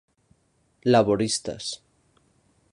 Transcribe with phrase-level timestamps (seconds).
[0.95, 1.71] Laboristas.